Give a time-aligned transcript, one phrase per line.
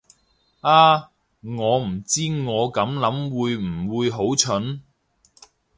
[0.61, 4.81] 啊，我唔知我咁諗會唔會好蠢